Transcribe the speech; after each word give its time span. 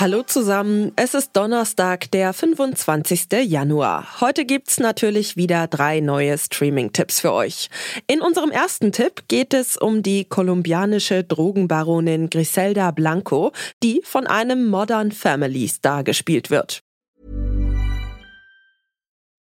Hallo 0.00 0.22
zusammen, 0.22 0.92
es 0.96 1.12
ist 1.12 1.36
Donnerstag, 1.36 2.10
der 2.10 2.32
25. 2.32 3.26
Januar. 3.44 4.22
Heute 4.22 4.46
gibt's 4.46 4.80
natürlich 4.80 5.36
wieder 5.36 5.66
drei 5.66 6.00
neue 6.00 6.38
Streaming-Tipps 6.38 7.20
für 7.20 7.34
euch. 7.34 7.68
In 8.06 8.22
unserem 8.22 8.50
ersten 8.50 8.92
Tipp 8.92 9.24
geht 9.28 9.52
es 9.52 9.76
um 9.76 10.02
die 10.02 10.24
kolumbianische 10.24 11.22
Drogenbaronin 11.22 12.30
Griselda 12.30 12.92
Blanco, 12.92 13.52
die 13.82 14.00
von 14.02 14.26
einem 14.26 14.70
Modern 14.70 15.12
Family 15.12 15.68
Star 15.68 16.02
gespielt 16.02 16.48
wird. 16.48 16.80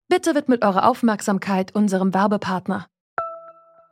Bitte 0.09 0.35
widmet 0.35 0.65
eure 0.65 0.83
Aufmerksamkeit 0.83 1.73
unserem 1.73 2.13
Werbepartner. 2.13 2.87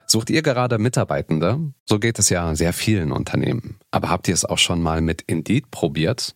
Sucht 0.05 0.29
ihr 0.29 0.41
gerade 0.41 0.79
Mitarbeitende? 0.79 1.71
So 1.85 1.97
geht 1.97 2.19
es 2.19 2.29
ja 2.29 2.53
sehr 2.55 2.73
vielen 2.73 3.13
Unternehmen. 3.13 3.79
Aber 3.89 4.09
habt 4.09 4.27
ihr 4.27 4.33
es 4.33 4.43
auch 4.43 4.57
schon 4.57 4.81
mal 4.81 4.99
mit 4.99 5.21
Indeed 5.21 5.71
probiert? 5.71 6.35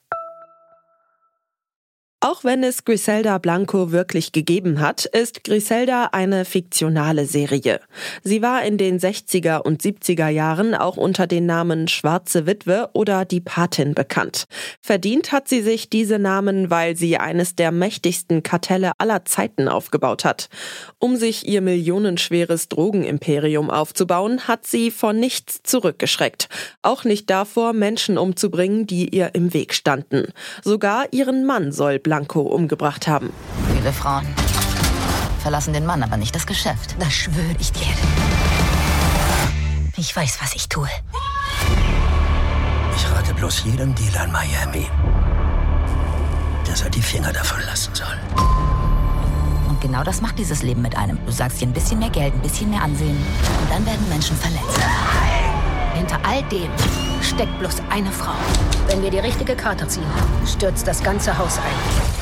Auch 2.23 2.43
wenn 2.43 2.63
es 2.63 2.85
Griselda 2.85 3.39
Blanco 3.39 3.91
wirklich 3.91 4.31
gegeben 4.31 4.79
hat, 4.79 5.05
ist 5.05 5.43
Griselda 5.43 6.09
eine 6.11 6.45
fiktionale 6.45 7.25
Serie. 7.25 7.79
Sie 8.21 8.43
war 8.43 8.63
in 8.63 8.77
den 8.77 8.99
60er 8.99 9.57
und 9.57 9.81
70er 9.81 10.27
Jahren 10.27 10.75
auch 10.75 10.97
unter 10.97 11.25
den 11.25 11.47
Namen 11.47 11.87
Schwarze 11.87 12.45
Witwe 12.45 12.91
oder 12.93 13.25
Die 13.25 13.41
Patin 13.41 13.95
bekannt. 13.95 14.45
Verdient 14.81 15.31
hat 15.31 15.49
sie 15.49 15.63
sich 15.63 15.89
diese 15.89 16.19
Namen, 16.19 16.69
weil 16.69 16.95
sie 16.95 17.17
eines 17.17 17.55
der 17.55 17.71
mächtigsten 17.71 18.43
Kartelle 18.43 18.91
aller 18.99 19.25
Zeiten 19.25 19.67
aufgebaut 19.67 20.23
hat. 20.23 20.47
Um 20.99 21.15
sich 21.15 21.47
ihr 21.47 21.61
millionenschweres 21.61 22.69
Drogenimperium 22.69 23.71
aufzubauen, 23.71 24.47
hat 24.47 24.67
sie 24.67 24.91
vor 24.91 25.13
nichts 25.13 25.61
zurückgeschreckt. 25.63 26.49
Auch 26.83 27.03
nicht 27.03 27.31
davor, 27.31 27.73
Menschen 27.73 28.19
umzubringen, 28.19 28.85
die 28.85 29.09
ihr 29.09 29.33
im 29.33 29.55
Weg 29.55 29.73
standen. 29.73 30.27
Sogar 30.63 31.07
ihren 31.09 31.47
Mann 31.47 31.71
soll 31.71 31.97
Blanco 32.11 32.41
umgebracht 32.41 33.07
haben. 33.07 33.31
Viele 33.73 33.93
Frauen 33.93 34.27
verlassen 35.39 35.71
den 35.71 35.85
Mann, 35.85 36.03
aber 36.03 36.17
nicht 36.17 36.35
das 36.35 36.45
Geschäft. 36.45 36.97
Das 36.99 37.13
schwöre 37.13 37.55
ich 37.57 37.71
dir. 37.71 37.87
Ich 39.95 40.13
weiß, 40.13 40.39
was 40.41 40.53
ich 40.53 40.67
tue. 40.67 40.89
Ich 42.97 43.09
rate 43.09 43.33
bloß 43.33 43.63
jedem 43.63 43.95
Dealer 43.95 44.25
in 44.25 44.31
Miami, 44.33 44.87
dass 46.67 46.81
er 46.81 46.89
die 46.89 47.01
Finger 47.01 47.31
davon 47.31 47.61
lassen 47.65 47.95
soll. 47.95 48.19
Und 49.69 49.79
genau 49.79 50.03
das 50.03 50.19
macht 50.19 50.37
dieses 50.37 50.63
Leben 50.63 50.81
mit 50.81 50.97
einem. 50.97 51.17
Du 51.25 51.31
sagst 51.31 51.61
dir 51.61 51.67
ein 51.67 51.73
bisschen 51.73 51.99
mehr 51.99 52.09
Geld, 52.09 52.33
ein 52.33 52.41
bisschen 52.41 52.71
mehr 52.71 52.81
Ansehen. 52.81 53.15
Und 53.61 53.71
dann 53.71 53.85
werden 53.85 54.09
Menschen 54.09 54.35
verletzt. 54.35 54.81
Hinter 55.95 56.19
all 56.25 56.43
dem 56.49 56.69
steckt 57.23 57.57
bloß 57.59 57.77
eine 57.89 58.11
Frau. 58.11 58.35
Wenn 58.87 59.01
wir 59.01 59.09
die 59.09 59.19
richtige 59.19 59.55
Karte 59.55 59.87
ziehen, 59.87 60.03
stürzt 60.45 60.87
das 60.87 61.03
ganze 61.03 61.37
Haus 61.37 61.57
ein. 61.57 62.21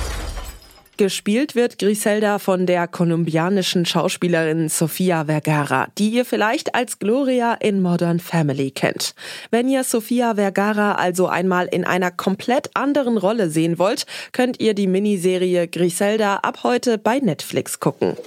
Gespielt 1.00 1.56
wird 1.56 1.79
Griselda 1.79 2.40
von 2.40 2.66
der 2.66 2.85
kolumbianischen 2.85 3.85
Schauspielerin 3.85 4.68
Sofia 4.68 5.24
Vergara, 5.24 5.88
die 5.97 6.09
ihr 6.09 6.25
vielleicht 6.25 6.75
als 6.75 7.00
Gloria 7.00 7.53
in 7.53 7.81
Modern 7.81 8.19
Family 8.19 8.72
kennt. 8.72 9.16
Wenn 9.50 9.69
ihr 9.69 9.85
Sofia 9.85 10.35
Vergara 10.35 10.96
also 10.96 11.28
einmal 11.28 11.68
in 11.68 11.85
einer 11.85 12.12
komplett 12.12 12.72
anderen 12.74 13.18
Rolle 13.18 13.50
sehen 13.50 13.79
wollt, 13.79 14.06
könnt 14.34 14.59
ihr 14.59 14.74
die 14.74 14.88
Miniserie 14.88 15.69
Griselda 15.69 16.40
ab 16.44 16.63
heute 16.63 16.97
bei 16.97 17.19
Netflix 17.19 17.79
gucken. 17.79 18.18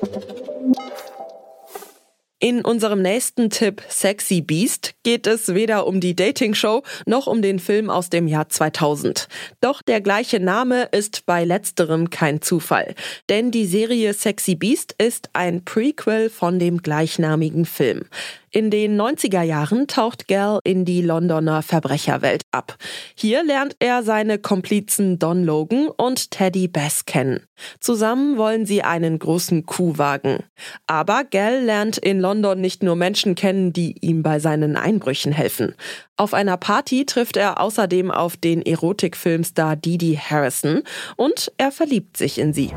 In 2.45 2.65
unserem 2.65 3.03
nächsten 3.03 3.51
Tipp 3.51 3.83
Sexy 3.89 4.41
Beast 4.41 4.97
geht 5.05 5.29
es 5.29 5.55
weder 5.55 5.87
um 5.87 6.01
die 6.01 6.17
Dating-Show 6.17 6.83
noch 7.07 7.29
um 7.29 7.41
den 7.41 7.61
Film 7.61 7.89
aus 7.89 8.11
dem 8.11 8.27
Jahr 8.27 8.49
2000. 8.49 9.29
Doch 9.61 9.81
der 9.81 10.01
gleiche 10.01 10.41
Name 10.41 10.89
ist 10.91 11.25
bei 11.25 11.45
letzterem 11.45 12.11
kein 12.11 12.43
Zufall. 12.43 12.97
Denn 13.29 13.53
die 13.53 13.65
Serie 13.65 14.13
Sexy 14.13 14.57
Beast 14.57 14.97
ist 14.99 15.31
ein 15.35 15.65
Prequel 15.65 16.31
von 16.31 16.59
dem 16.59 16.79
gleichnamigen 16.83 17.65
Film. 17.65 18.07
In 18.55 18.71
den 18.71 19.01
90er 19.01 19.41
Jahren 19.41 19.87
taucht 19.87 20.29
Gal 20.29 20.61
in 20.63 20.85
die 20.85 21.01
Londoner 21.01 21.63
Verbrecherwelt 21.63 22.43
ab. 22.51 22.77
Hier 23.15 23.43
lernt 23.43 23.77
er 23.79 24.03
seine 24.03 24.39
Komplizen 24.39 25.19
Don 25.19 25.43
Logan 25.43 25.89
und 25.89 26.31
Teddy 26.31 26.69
Bass 26.69 27.07
kennen. 27.07 27.47
Zusammen 27.81 28.37
wollen 28.37 28.67
sie 28.67 28.83
einen 28.83 29.19
großen 29.19 29.65
Coup 29.65 29.97
wagen. 29.97 30.45
Aber 30.87 31.25
Gal 31.25 31.63
lernt 31.63 31.97
in 31.97 32.21
London 32.21 32.61
nicht 32.61 32.83
nur 32.83 32.95
Menschen 32.95 33.37
kennen, 33.37 33.73
die 33.73 33.97
ihm 34.03 34.23
bei 34.23 34.39
seinen 34.39 34.77
Einbrüchen 34.77 35.33
helfen. 35.33 35.75
Auf 36.19 36.35
einer 36.35 36.59
Party 36.59 37.07
trifft 37.07 37.39
er 37.39 37.59
außerdem 37.59 38.11
auf 38.11 38.37
den 38.37 38.61
Erotikfilmstar 38.61 39.77
Didi 39.77 40.21
Harrison 40.23 40.83
und 41.17 41.51
er 41.57 41.73
verliebt 41.73 42.19
sich 42.19 42.39
in 42.39 42.53
sie. 42.53 42.71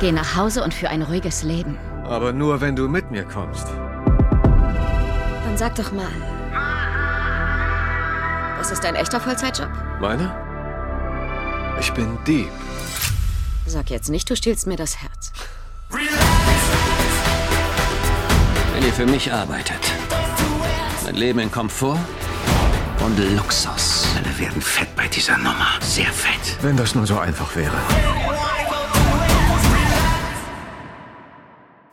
Geh 0.00 0.10
nach 0.10 0.34
Hause 0.34 0.64
und 0.64 0.74
für 0.74 0.88
ein 0.88 1.02
ruhiges 1.02 1.44
Leben. 1.44 1.78
Aber 2.02 2.32
nur, 2.32 2.60
wenn 2.60 2.74
du 2.74 2.88
mit 2.88 3.12
mir 3.12 3.22
kommst. 3.22 3.68
Dann 5.58 5.74
sag 5.74 5.84
doch 5.84 5.92
mal. 5.92 6.06
Das 8.58 8.70
ist 8.70 8.84
dein 8.84 8.94
echter 8.94 9.20
Vollzeitjob? 9.20 9.68
Meiner? 10.00 10.36
Ich 11.80 11.92
bin 11.92 12.16
Dieb. 12.26 12.48
Sag 13.66 13.90
jetzt 13.90 14.08
nicht, 14.08 14.30
du 14.30 14.36
stiehlst 14.36 14.68
mir 14.68 14.76
das 14.76 14.98
Herz. 15.02 15.32
Wenn 18.72 18.84
ihr 18.84 18.92
für 18.92 19.06
mich 19.06 19.32
arbeitet, 19.32 19.80
mein 21.04 21.16
Leben 21.16 21.40
in 21.40 21.50
Komfort 21.50 21.98
und 23.00 23.18
Luxus. 23.36 24.06
Alle 24.16 24.38
werden 24.38 24.62
fett 24.62 24.94
bei 24.94 25.08
dieser 25.08 25.38
Nummer. 25.38 25.70
Sehr 25.80 26.12
fett. 26.12 26.56
Wenn 26.62 26.76
das 26.76 26.94
nur 26.94 27.04
so 27.06 27.18
einfach 27.18 27.56
wäre. 27.56 27.76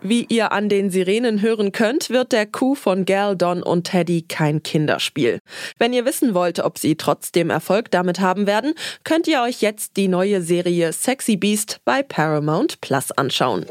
Wie 0.08 0.28
ihr 0.30 0.52
an 0.52 0.70
den 0.70 0.92
Sirenen 0.92 1.42
hören 1.42 1.72
könnt, 1.72 2.12
wird 2.12 2.32
der 2.32 2.46
Coup 2.46 2.78
von 2.78 3.06
Gal, 3.06 3.36
Don 3.36 3.64
und 3.64 3.86
Teddy 3.86 4.22
kein 4.22 4.62
Kinderspiel. 4.62 5.40
Wenn 5.80 5.94
ihr 5.94 6.06
wissen 6.06 6.36
wollt, 6.36 6.60
ob 6.60 6.78
sie 6.78 6.96
trotzdem 6.96 7.50
Erfolg 7.50 7.90
damit 7.90 8.20
haben 8.20 8.46
werden, 8.46 8.76
könnt 9.04 9.28
ihr 9.28 9.42
euch 9.42 9.62
jetzt 9.62 9.98
die 9.98 10.08
neue 10.08 10.44
Serie 10.44 10.94
Sexy 10.94 11.38
Beast 11.38 11.80
bei 11.86 12.04
Paramount 12.04 12.82
Plus 12.82 13.12
anschauen. 13.14 13.66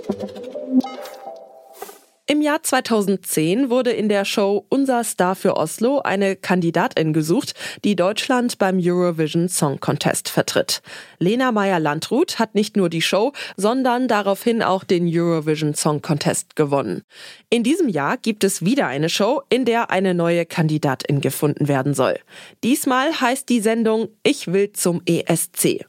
Im 2.26 2.40
Jahr 2.40 2.62
2010 2.62 3.68
wurde 3.68 3.90
in 3.90 4.08
der 4.08 4.24
Show 4.24 4.64
Unser 4.70 5.04
Star 5.04 5.34
für 5.34 5.58
Oslo 5.58 5.98
eine 5.98 6.36
Kandidatin 6.36 7.12
gesucht, 7.12 7.52
die 7.84 7.96
Deutschland 7.96 8.56
beim 8.56 8.78
Eurovision 8.80 9.50
Song 9.50 9.78
Contest 9.78 10.30
vertritt. 10.30 10.80
Lena 11.18 11.52
Meyer-Landrut 11.52 12.38
hat 12.38 12.54
nicht 12.54 12.78
nur 12.78 12.88
die 12.88 13.02
Show, 13.02 13.34
sondern 13.58 14.08
daraufhin 14.08 14.62
auch 14.62 14.84
den 14.84 15.06
Eurovision 15.06 15.74
Song 15.74 16.00
Contest 16.00 16.56
gewonnen. 16.56 17.02
In 17.50 17.62
diesem 17.62 17.90
Jahr 17.90 18.16
gibt 18.16 18.42
es 18.42 18.64
wieder 18.64 18.86
eine 18.86 19.10
Show, 19.10 19.42
in 19.50 19.66
der 19.66 19.90
eine 19.90 20.14
neue 20.14 20.46
Kandidatin 20.46 21.20
gefunden 21.20 21.68
werden 21.68 21.92
soll. 21.92 22.18
Diesmal 22.62 23.20
heißt 23.20 23.50
die 23.50 23.60
Sendung 23.60 24.08
Ich 24.22 24.50
will 24.50 24.72
zum 24.72 25.02
ESC. 25.04 25.84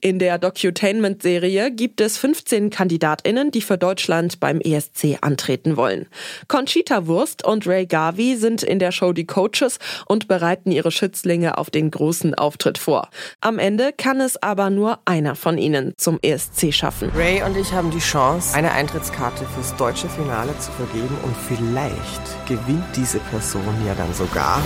In 0.00 0.18
der 0.18 0.38
Docutainment-Serie 0.38 1.70
gibt 1.70 2.00
es 2.00 2.18
15 2.18 2.70
Kandidatinnen, 2.70 3.52
die 3.52 3.62
für 3.62 3.78
Deutschland 3.78 4.40
beim 4.40 4.60
ESC 4.60 5.18
antreten 5.20 5.75
wollen. 5.76 6.06
Conchita 6.48 7.06
Wurst 7.06 7.44
und 7.44 7.66
Ray 7.66 7.86
Garvey 7.86 8.36
sind 8.36 8.62
in 8.62 8.78
der 8.78 8.92
Show 8.92 9.12
die 9.12 9.26
Coaches 9.26 9.78
und 10.06 10.28
bereiten 10.28 10.72
ihre 10.72 10.90
Schützlinge 10.90 11.58
auf 11.58 11.70
den 11.70 11.90
großen 11.90 12.34
Auftritt 12.34 12.78
vor. 12.78 13.08
Am 13.40 13.58
Ende 13.58 13.92
kann 13.96 14.20
es 14.20 14.42
aber 14.42 14.70
nur 14.70 14.98
einer 15.04 15.34
von 15.34 15.58
ihnen 15.58 15.94
zum 15.96 16.18
ESC 16.22 16.72
schaffen. 16.72 17.10
Ray 17.14 17.42
und 17.42 17.56
ich 17.56 17.72
haben 17.72 17.90
die 17.90 17.98
Chance, 17.98 18.54
eine 18.56 18.72
Eintrittskarte 18.72 19.44
fürs 19.54 19.76
deutsche 19.76 20.08
Finale 20.08 20.56
zu 20.58 20.70
vergeben 20.72 21.16
und 21.22 21.36
vielleicht 21.36 22.46
gewinnt 22.48 22.84
diese 22.96 23.18
Person 23.18 23.62
ja 23.86 23.94
dann 23.94 24.12
sogar. 24.14 24.62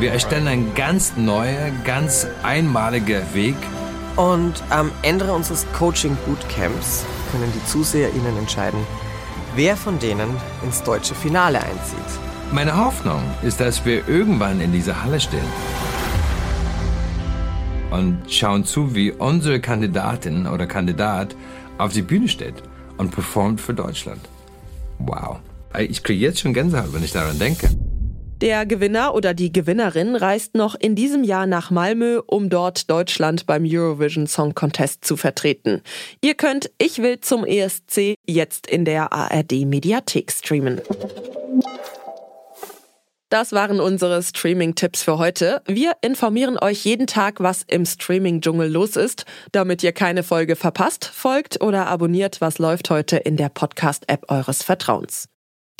Wir 0.00 0.12
erstellen 0.12 0.46
ein 0.46 0.74
ganz 0.76 1.16
neuer, 1.16 1.70
ganz 1.84 2.26
einmaliger 2.44 3.34
Weg. 3.34 3.56
Und 4.14 4.54
am 4.70 4.92
Ende 5.02 5.32
unseres 5.32 5.66
Coaching-Bootcamps 5.76 7.04
können 7.32 7.52
die 7.52 7.64
ZuseherInnen 7.66 8.36
entscheiden, 8.38 8.80
wer 9.54 9.76
von 9.76 9.98
denen 9.98 10.30
ins 10.64 10.82
deutsche 10.82 11.14
Finale 11.14 11.60
einzieht. 11.60 12.20
Meine 12.52 12.76
Hoffnung 12.76 13.22
ist, 13.42 13.60
dass 13.60 13.84
wir 13.84 14.08
irgendwann 14.08 14.60
in 14.60 14.72
dieser 14.72 15.02
Halle 15.02 15.20
stehen 15.20 15.40
und 17.90 18.30
schauen 18.30 18.64
zu, 18.64 18.94
wie 18.94 19.12
unsere 19.12 19.60
Kandidatin 19.60 20.46
oder 20.46 20.66
Kandidat 20.66 21.34
auf 21.78 21.92
die 21.92 22.02
Bühne 22.02 22.28
steht 22.28 22.62
und 22.96 23.10
performt 23.10 23.60
für 23.60 23.74
Deutschland. 23.74 24.20
Wow. 24.98 25.38
Ich 25.78 26.02
kriege 26.02 26.24
jetzt 26.24 26.40
schon 26.40 26.54
Gänsehaut, 26.54 26.92
wenn 26.92 27.04
ich 27.04 27.12
daran 27.12 27.38
denke. 27.38 27.68
Der 28.40 28.66
Gewinner 28.66 29.14
oder 29.14 29.34
die 29.34 29.52
Gewinnerin 29.52 30.14
reist 30.14 30.54
noch 30.54 30.76
in 30.76 30.94
diesem 30.94 31.24
Jahr 31.24 31.46
nach 31.46 31.72
Malmö, 31.72 32.20
um 32.24 32.48
dort 32.48 32.88
Deutschland 32.88 33.46
beim 33.46 33.64
Eurovision 33.66 34.28
Song 34.28 34.54
Contest 34.54 35.04
zu 35.04 35.16
vertreten. 35.16 35.82
Ihr 36.20 36.34
könnt 36.34 36.70
Ich 36.78 37.02
will 37.02 37.18
zum 37.18 37.44
ESC 37.44 38.14
jetzt 38.26 38.68
in 38.68 38.84
der 38.84 39.12
ARD 39.12 39.66
Mediathek 39.66 40.30
streamen. 40.30 40.80
Das 43.28 43.52
waren 43.52 43.80
unsere 43.80 44.22
Streaming-Tipps 44.22 45.02
für 45.02 45.18
heute. 45.18 45.60
Wir 45.66 45.92
informieren 46.00 46.58
euch 46.58 46.84
jeden 46.84 47.08
Tag, 47.08 47.40
was 47.40 47.64
im 47.66 47.84
Streaming-Dschungel 47.84 48.70
los 48.70 48.94
ist. 48.96 49.26
Damit 49.52 49.82
ihr 49.82 49.92
keine 49.92 50.22
Folge 50.22 50.54
verpasst, 50.54 51.04
folgt 51.04 51.60
oder 51.60 51.88
abonniert, 51.88 52.40
was 52.40 52.58
läuft 52.58 52.88
heute 52.88 53.16
in 53.16 53.36
der 53.36 53.48
Podcast-App 53.48 54.30
eures 54.30 54.62
Vertrauens. 54.62 55.28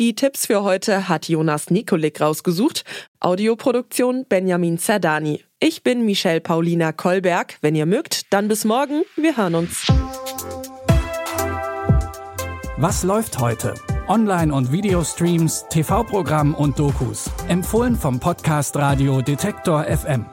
Die 0.01 0.15
Tipps 0.15 0.47
für 0.47 0.63
heute 0.63 1.09
hat 1.09 1.29
Jonas 1.29 1.71
Nikolik 1.71 2.21
rausgesucht. 2.21 2.85
Audioproduktion 3.19 4.27
Benjamin 4.29 4.79
Zerdani. 4.79 5.43
Ich 5.59 5.83
bin 5.83 6.05
Michelle 6.05 6.41
Paulina 6.41 6.93
Kolberg. 6.93 7.57
Wenn 7.63 7.75
ihr 7.75 7.85
mögt, 7.85 8.33
dann 8.33 8.47
bis 8.47 8.65
morgen. 8.65 9.03
Wir 9.17 9.37
hören 9.37 9.57
uns. 9.57 9.89
Was 12.77 13.03
läuft 13.03 13.41
heute? 13.41 13.75
Online- 14.07 14.55
und 14.55 14.71
Videostreams, 14.71 15.65
TV-Programm 15.69 16.55
und 16.55 16.79
Dokus. 16.79 17.29
Empfohlen 17.49 17.97
vom 17.97 18.21
Podcast 18.21 18.77
Radio 18.77 19.21
Detektor 19.21 19.83
FM. 19.83 20.27